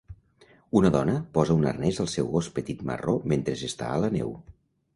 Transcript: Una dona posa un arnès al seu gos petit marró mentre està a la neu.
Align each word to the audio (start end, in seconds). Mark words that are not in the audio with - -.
Una 0.79 0.89
dona 0.95 1.17
posa 1.35 1.57
un 1.59 1.67
arnès 1.73 2.01
al 2.05 2.09
seu 2.15 2.31
gos 2.37 2.49
petit 2.57 2.83
marró 2.93 3.17
mentre 3.35 3.59
està 3.71 3.95
a 3.95 4.03
la 4.07 4.13
neu. 4.19 4.37